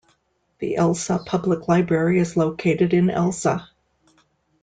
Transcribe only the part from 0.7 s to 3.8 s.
Elsa Public Library is located in Elsa.